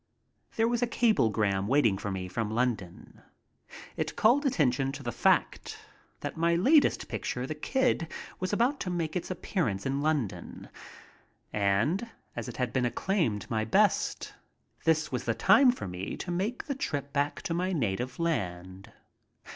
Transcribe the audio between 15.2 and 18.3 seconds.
the time for me to make the trip back to my native